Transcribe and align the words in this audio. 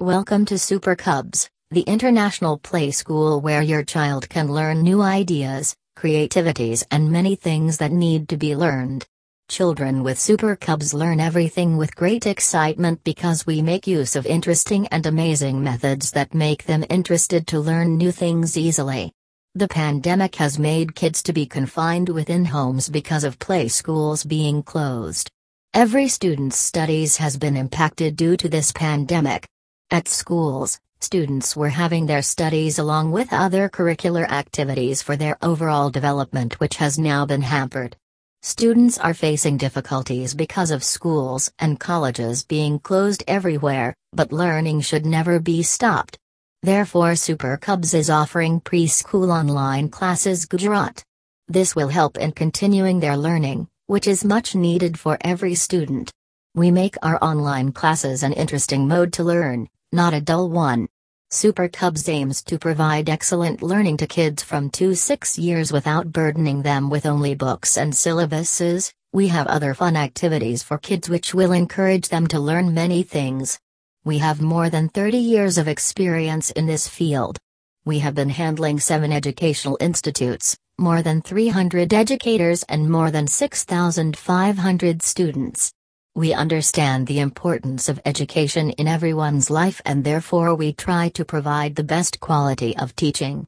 Welcome 0.00 0.46
to 0.46 0.58
Super 0.58 0.96
Cubs, 0.96 1.50
the 1.72 1.82
international 1.82 2.56
play 2.56 2.90
school 2.90 3.42
where 3.42 3.60
your 3.60 3.84
child 3.84 4.30
can 4.30 4.50
learn 4.50 4.80
new 4.80 5.02
ideas, 5.02 5.76
creativities, 5.94 6.82
and 6.90 7.12
many 7.12 7.34
things 7.34 7.76
that 7.76 7.92
need 7.92 8.26
to 8.30 8.38
be 8.38 8.56
learned. 8.56 9.04
Children 9.50 10.02
with 10.02 10.18
Super 10.18 10.56
Cubs 10.56 10.94
learn 10.94 11.20
everything 11.20 11.76
with 11.76 11.94
great 11.94 12.26
excitement 12.26 13.04
because 13.04 13.44
we 13.44 13.60
make 13.60 13.86
use 13.86 14.16
of 14.16 14.24
interesting 14.24 14.86
and 14.86 15.04
amazing 15.04 15.62
methods 15.62 16.12
that 16.12 16.32
make 16.32 16.64
them 16.64 16.82
interested 16.88 17.46
to 17.48 17.60
learn 17.60 17.98
new 17.98 18.10
things 18.10 18.56
easily. 18.56 19.12
The 19.54 19.68
pandemic 19.68 20.36
has 20.36 20.58
made 20.58 20.94
kids 20.94 21.22
to 21.24 21.34
be 21.34 21.44
confined 21.44 22.08
within 22.08 22.46
homes 22.46 22.88
because 22.88 23.22
of 23.22 23.38
play 23.38 23.68
schools 23.68 24.24
being 24.24 24.62
closed. 24.62 25.30
Every 25.74 26.08
student's 26.08 26.56
studies 26.56 27.18
has 27.18 27.36
been 27.36 27.54
impacted 27.54 28.16
due 28.16 28.38
to 28.38 28.48
this 28.48 28.72
pandemic. 28.72 29.46
At 29.92 30.06
schools, 30.06 30.78
students 31.00 31.56
were 31.56 31.70
having 31.70 32.06
their 32.06 32.22
studies 32.22 32.78
along 32.78 33.10
with 33.10 33.32
other 33.32 33.68
curricular 33.68 34.24
activities 34.30 35.02
for 35.02 35.16
their 35.16 35.36
overall 35.42 35.90
development 35.90 36.60
which 36.60 36.76
has 36.76 36.96
now 36.96 37.26
been 37.26 37.42
hampered. 37.42 37.96
Students 38.40 38.98
are 38.98 39.14
facing 39.14 39.56
difficulties 39.56 40.32
because 40.32 40.70
of 40.70 40.84
schools 40.84 41.50
and 41.58 41.80
colleges 41.80 42.44
being 42.44 42.78
closed 42.78 43.24
everywhere, 43.26 43.96
but 44.12 44.30
learning 44.30 44.82
should 44.82 45.04
never 45.04 45.40
be 45.40 45.60
stopped. 45.60 46.16
Therefore 46.62 47.16
Super 47.16 47.56
Cubs 47.56 47.92
is 47.92 48.08
offering 48.08 48.60
preschool 48.60 49.36
online 49.36 49.88
classes 49.88 50.46
Gujarat. 50.46 51.02
This 51.48 51.74
will 51.74 51.88
help 51.88 52.16
in 52.16 52.30
continuing 52.30 53.00
their 53.00 53.16
learning, 53.16 53.66
which 53.88 54.06
is 54.06 54.24
much 54.24 54.54
needed 54.54 55.00
for 55.00 55.18
every 55.22 55.56
student. 55.56 56.12
We 56.54 56.70
make 56.70 56.96
our 57.02 57.18
online 57.20 57.72
classes 57.72 58.22
an 58.22 58.32
interesting 58.34 58.86
mode 58.86 59.12
to 59.14 59.24
learn, 59.24 59.68
not 59.92 60.14
a 60.14 60.20
dull 60.20 60.48
one. 60.48 60.88
Super 61.30 61.68
Cubs 61.68 62.08
aims 62.08 62.42
to 62.44 62.58
provide 62.58 63.08
excellent 63.08 63.60
learning 63.60 63.96
to 63.98 64.06
kids 64.06 64.42
from 64.42 64.70
2 64.70 64.94
6 64.94 65.38
years 65.38 65.72
without 65.72 66.12
burdening 66.12 66.62
them 66.62 66.90
with 66.90 67.06
only 67.06 67.34
books 67.34 67.76
and 67.76 67.92
syllabuses. 67.92 68.92
We 69.12 69.28
have 69.28 69.48
other 69.48 69.74
fun 69.74 69.96
activities 69.96 70.62
for 70.62 70.78
kids 70.78 71.08
which 71.08 71.34
will 71.34 71.50
encourage 71.52 72.08
them 72.08 72.28
to 72.28 72.38
learn 72.38 72.72
many 72.72 73.02
things. 73.02 73.58
We 74.04 74.18
have 74.18 74.40
more 74.40 74.70
than 74.70 74.88
30 74.88 75.18
years 75.18 75.58
of 75.58 75.66
experience 75.66 76.52
in 76.52 76.66
this 76.66 76.86
field. 76.86 77.38
We 77.84 77.98
have 77.98 78.14
been 78.14 78.30
handling 78.30 78.78
seven 78.78 79.10
educational 79.10 79.76
institutes, 79.80 80.56
more 80.78 81.02
than 81.02 81.20
300 81.20 81.92
educators 81.92 82.62
and 82.68 82.88
more 82.88 83.10
than 83.10 83.26
6,500 83.26 85.02
students. 85.02 85.72
We 86.16 86.34
understand 86.34 87.06
the 87.06 87.20
importance 87.20 87.88
of 87.88 88.00
education 88.04 88.70
in 88.70 88.88
everyone's 88.88 89.48
life 89.48 89.80
and 89.84 90.02
therefore 90.02 90.56
we 90.56 90.72
try 90.72 91.08
to 91.10 91.24
provide 91.24 91.76
the 91.76 91.84
best 91.84 92.18
quality 92.18 92.76
of 92.76 92.96
teaching. 92.96 93.46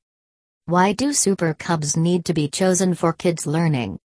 Why 0.67 0.93
do 0.93 1.13
Super 1.13 1.55
Cubs 1.55 1.97
need 1.97 2.25
to 2.27 2.35
be 2.35 2.47
chosen 2.47 2.95
for 2.95 3.13
kids 3.13 3.49
learning? 3.49 3.99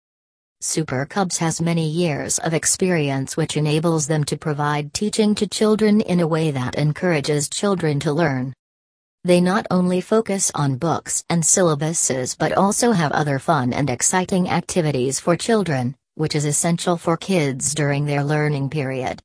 Super 0.62 1.04
Cubs 1.04 1.36
has 1.36 1.60
many 1.60 1.86
years 1.86 2.38
of 2.38 2.54
experience 2.54 3.36
which 3.36 3.58
enables 3.58 4.06
them 4.06 4.24
to 4.24 4.38
provide 4.38 4.94
teaching 4.94 5.34
to 5.34 5.46
children 5.46 6.00
in 6.00 6.20
a 6.20 6.26
way 6.26 6.50
that 6.50 6.76
encourages 6.76 7.50
children 7.50 8.00
to 8.00 8.10
learn. 8.10 8.54
They 9.22 9.42
not 9.42 9.66
only 9.70 10.00
focus 10.00 10.50
on 10.54 10.78
books 10.78 11.22
and 11.28 11.42
syllabuses 11.42 12.34
but 12.38 12.52
also 12.52 12.92
have 12.92 13.12
other 13.12 13.38
fun 13.38 13.74
and 13.74 13.90
exciting 13.90 14.48
activities 14.48 15.20
for 15.20 15.36
children, 15.36 15.94
which 16.16 16.34
is 16.34 16.44
essential 16.44 16.96
for 16.96 17.16
kids 17.16 17.74
during 17.74 18.04
their 18.04 18.24
learning 18.24 18.68
period. 18.70 19.22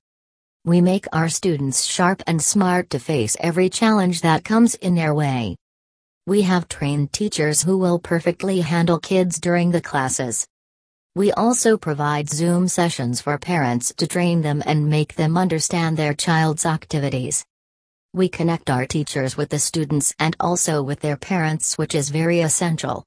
We 0.64 0.80
make 0.80 1.08
our 1.12 1.28
students 1.28 1.86
sharp 1.86 2.22
and 2.28 2.40
smart 2.40 2.92
to 2.92 3.00
face 3.00 3.36
every 3.40 3.70
challenge 3.70 4.22
that 4.22 4.44
comes 4.44 4.76
in 4.76 4.94
their 4.94 5.14
way. 5.16 5.56
We 6.28 6.44
have 6.44 6.68
trained 6.68 7.14
teachers 7.14 7.64
who 7.64 7.80
will 7.80 7.98
perfectly 7.98 8.62
handle 8.62 9.00
kids 9.00 9.40
during 9.40 9.72
the 9.72 9.82
classes. 9.82 10.46
We 11.16 11.32
also 11.32 11.78
provide 11.78 12.30
Zoom 12.30 12.68
sessions 12.68 13.22
for 13.22 13.38
parents 13.38 13.94
to 13.98 14.06
train 14.06 14.42
them 14.42 14.62
and 14.66 14.90
make 14.90 15.16
them 15.16 15.36
understand 15.36 15.98
their 15.98 16.14
child's 16.14 16.66
activities. 16.66 17.44
We 18.14 18.30
connect 18.30 18.70
our 18.70 18.86
teachers 18.86 19.36
with 19.36 19.50
the 19.50 19.60
students 19.60 20.14
and 20.20 20.36
also 20.40 20.84
with 20.84 21.00
their 21.00 21.18
parents, 21.18 21.78
which 21.78 21.96
is 21.96 22.10
very 22.10 22.42
essential. 22.42 23.04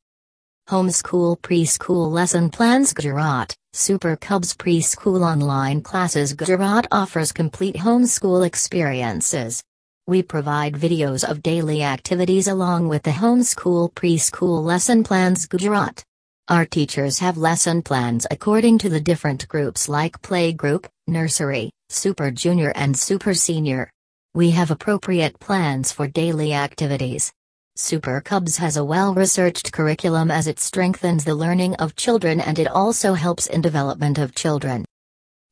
Homeschool 0.68 1.38
Preschool 1.40 2.10
Lesson 2.10 2.48
Plans 2.48 2.94
Gujarat, 2.94 3.54
Super 3.74 4.16
Cubs 4.16 4.54
Preschool 4.54 5.20
Online 5.20 5.82
Classes 5.82 6.32
Gujarat 6.32 6.86
offers 6.90 7.32
complete 7.32 7.76
homeschool 7.76 8.46
experiences. 8.46 9.62
We 10.06 10.22
provide 10.22 10.72
videos 10.74 11.22
of 11.22 11.42
daily 11.42 11.82
activities 11.82 12.48
along 12.48 12.88
with 12.88 13.02
the 13.02 13.10
Homeschool 13.10 13.92
Preschool 13.92 14.64
Lesson 14.64 15.04
Plans 15.04 15.44
Gujarat. 15.46 16.02
Our 16.48 16.64
teachers 16.64 17.18
have 17.18 17.36
lesson 17.36 17.82
plans 17.82 18.26
according 18.30 18.78
to 18.78 18.88
the 18.88 19.00
different 19.00 19.46
groups 19.48 19.86
like 19.86 20.22
Playgroup, 20.22 20.86
Nursery, 21.06 21.72
Super 21.90 22.30
Junior 22.30 22.72
and 22.74 22.96
Super 22.96 23.34
Senior. 23.34 23.90
We 24.32 24.52
have 24.52 24.70
appropriate 24.70 25.38
plans 25.40 25.92
for 25.92 26.08
daily 26.08 26.54
activities. 26.54 27.32
Super 27.76 28.20
Cubs 28.20 28.58
has 28.58 28.76
a 28.76 28.84
well 28.84 29.14
researched 29.14 29.72
curriculum 29.72 30.30
as 30.30 30.46
it 30.46 30.60
strengthens 30.60 31.24
the 31.24 31.34
learning 31.34 31.74
of 31.76 31.96
children 31.96 32.40
and 32.40 32.56
it 32.60 32.68
also 32.68 33.14
helps 33.14 33.48
in 33.48 33.62
development 33.62 34.16
of 34.16 34.32
children. 34.32 34.84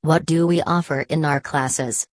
What 0.02 0.24
do 0.24 0.46
we 0.46 0.62
offer 0.62 1.00
in 1.00 1.24
our 1.24 1.40
classes? 1.40 2.06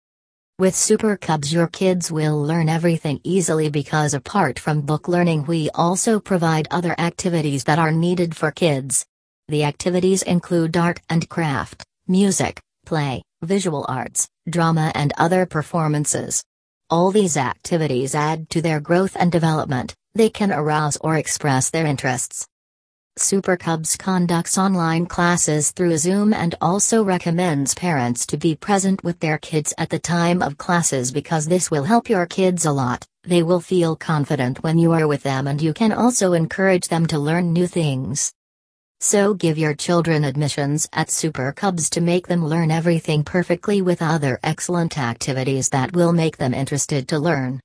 With 0.60 0.76
Super 0.76 1.16
Cubs, 1.16 1.52
your 1.52 1.66
kids 1.66 2.12
will 2.12 2.40
learn 2.40 2.68
everything 2.68 3.20
easily 3.24 3.68
because 3.68 4.14
apart 4.14 4.60
from 4.60 4.82
book 4.82 5.08
learning, 5.08 5.46
we 5.46 5.70
also 5.70 6.20
provide 6.20 6.68
other 6.70 6.94
activities 6.98 7.64
that 7.64 7.80
are 7.80 7.90
needed 7.90 8.36
for 8.36 8.52
kids. 8.52 9.04
The 9.48 9.64
activities 9.64 10.22
include 10.22 10.76
art 10.76 11.00
and 11.10 11.28
craft, 11.28 11.82
music, 12.06 12.60
play, 12.84 13.22
visual 13.42 13.84
arts, 13.88 14.28
drama, 14.48 14.92
and 14.94 15.12
other 15.18 15.46
performances. 15.46 16.44
All 16.88 17.10
these 17.10 17.36
activities 17.36 18.14
add 18.14 18.48
to 18.50 18.62
their 18.62 18.78
growth 18.78 19.16
and 19.18 19.32
development, 19.32 19.92
they 20.14 20.30
can 20.30 20.52
arouse 20.52 20.96
or 20.98 21.16
express 21.16 21.68
their 21.68 21.84
interests. 21.84 22.46
Super 23.18 23.56
Cubs 23.56 23.96
conducts 23.96 24.56
online 24.56 25.06
classes 25.06 25.72
through 25.72 25.96
Zoom 25.96 26.32
and 26.32 26.54
also 26.60 27.02
recommends 27.02 27.74
parents 27.74 28.24
to 28.26 28.36
be 28.36 28.54
present 28.54 29.02
with 29.02 29.18
their 29.18 29.36
kids 29.38 29.74
at 29.78 29.90
the 29.90 29.98
time 29.98 30.42
of 30.42 30.58
classes 30.58 31.10
because 31.10 31.46
this 31.46 31.72
will 31.72 31.82
help 31.82 32.08
your 32.08 32.24
kids 32.24 32.64
a 32.66 32.72
lot. 32.72 33.04
They 33.24 33.42
will 33.42 33.60
feel 33.60 33.96
confident 33.96 34.62
when 34.62 34.78
you 34.78 34.92
are 34.92 35.08
with 35.08 35.24
them 35.24 35.48
and 35.48 35.60
you 35.60 35.74
can 35.74 35.90
also 35.90 36.34
encourage 36.34 36.86
them 36.86 37.06
to 37.06 37.18
learn 37.18 37.52
new 37.52 37.66
things. 37.66 38.32
So 39.00 39.34
give 39.34 39.58
your 39.58 39.74
children 39.74 40.24
admissions 40.24 40.88
at 40.92 41.10
Super 41.10 41.52
Cubs 41.52 41.90
to 41.90 42.00
make 42.00 42.28
them 42.28 42.44
learn 42.44 42.70
everything 42.70 43.24
perfectly 43.24 43.82
with 43.82 44.00
other 44.00 44.40
excellent 44.42 44.96
activities 44.98 45.68
that 45.68 45.94
will 45.94 46.12
make 46.14 46.38
them 46.38 46.54
interested 46.54 47.06
to 47.08 47.18
learn. 47.18 47.54